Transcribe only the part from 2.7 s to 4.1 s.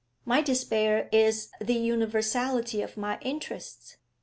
of my interests.